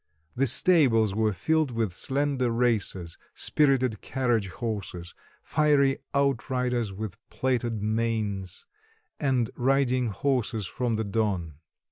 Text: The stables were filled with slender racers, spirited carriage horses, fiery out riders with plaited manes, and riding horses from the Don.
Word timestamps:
The 0.35 0.47
stables 0.47 1.13
were 1.13 1.31
filled 1.31 1.69
with 1.69 1.93
slender 1.93 2.49
racers, 2.49 3.19
spirited 3.35 4.01
carriage 4.01 4.47
horses, 4.47 5.13
fiery 5.43 5.99
out 6.15 6.49
riders 6.49 6.91
with 6.91 7.17
plaited 7.29 7.83
manes, 7.83 8.65
and 9.19 9.51
riding 9.55 10.07
horses 10.07 10.65
from 10.65 10.95
the 10.95 11.03
Don. 11.03 11.59